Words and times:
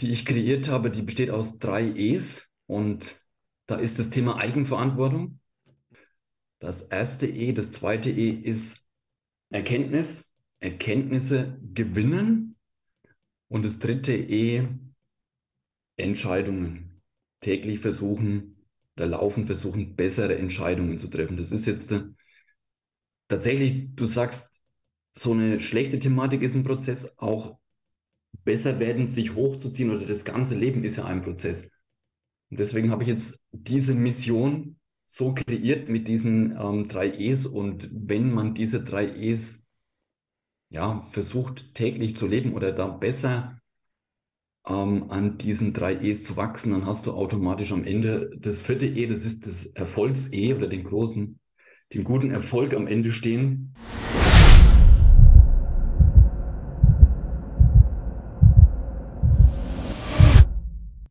die 0.00 0.10
ich 0.10 0.26
kreiert 0.26 0.68
habe, 0.68 0.90
die 0.90 1.02
besteht 1.02 1.30
aus 1.30 1.58
drei 1.58 1.84
E's 1.84 2.48
und 2.66 3.16
da 3.66 3.76
ist 3.76 3.98
das 3.98 4.10
Thema 4.10 4.36
Eigenverantwortung. 4.36 5.40
Das 6.58 6.82
erste 6.82 7.26
E, 7.26 7.52
das 7.52 7.72
zweite 7.72 8.10
E 8.10 8.30
ist 8.30 8.88
Erkenntnis, 9.50 10.30
Erkenntnisse 10.60 11.58
gewinnen 11.72 12.56
und 13.48 13.64
das 13.64 13.78
dritte 13.78 14.14
E 14.14 14.66
Entscheidungen. 15.96 17.02
Täglich 17.40 17.80
versuchen 17.80 18.56
oder 18.96 19.06
laufend 19.06 19.46
versuchen, 19.46 19.96
bessere 19.96 20.36
Entscheidungen 20.36 20.98
zu 20.98 21.08
treffen. 21.08 21.36
Das 21.36 21.52
ist 21.52 21.66
jetzt 21.66 21.92
äh, 21.92 22.04
tatsächlich, 23.28 23.94
du 23.94 24.06
sagst, 24.06 24.50
so 25.10 25.32
eine 25.32 25.60
schlechte 25.60 25.98
Thematik 25.98 26.42
ist 26.42 26.54
ein 26.54 26.64
Prozess, 26.64 27.18
auch 27.18 27.58
besser 28.44 28.80
werden, 28.80 29.08
sich 29.08 29.34
hochzuziehen 29.34 29.90
oder 29.90 30.06
das 30.06 30.24
ganze 30.24 30.58
Leben 30.58 30.84
ist 30.84 30.96
ja 30.96 31.04
ein 31.04 31.22
Prozess. 31.22 31.70
Und 32.50 32.60
deswegen 32.60 32.90
habe 32.90 33.02
ich 33.02 33.08
jetzt 33.08 33.40
diese 33.52 33.94
Mission 33.94 34.76
so 35.06 35.34
kreiert 35.34 35.88
mit 35.88 36.08
diesen 36.08 36.56
ähm, 36.60 36.88
drei 36.88 37.10
E's. 37.10 37.46
Und 37.46 37.88
wenn 37.92 38.32
man 38.32 38.54
diese 38.54 38.82
drei 38.82 39.08
E's 39.16 39.66
ja 40.70 41.06
versucht 41.10 41.74
täglich 41.74 42.16
zu 42.16 42.26
leben 42.26 42.52
oder 42.54 42.72
da 42.72 42.88
besser 42.88 43.58
ähm, 44.66 45.10
an 45.10 45.38
diesen 45.38 45.72
drei 45.72 45.94
E's 46.00 46.22
zu 46.24 46.36
wachsen, 46.36 46.72
dann 46.72 46.86
hast 46.86 47.06
du 47.06 47.12
automatisch 47.12 47.72
am 47.72 47.84
Ende 47.84 48.30
das 48.38 48.62
vierte 48.62 48.86
E, 48.86 49.06
das 49.06 49.24
ist 49.24 49.46
das 49.46 49.66
Erfolgs-E 49.66 50.54
oder 50.54 50.68
den 50.68 50.84
großen, 50.84 51.38
den 51.92 52.04
guten 52.04 52.30
Erfolg 52.30 52.74
am 52.74 52.86
Ende 52.86 53.12
stehen. 53.12 53.74